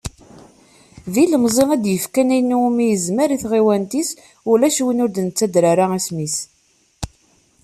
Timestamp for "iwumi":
2.55-2.85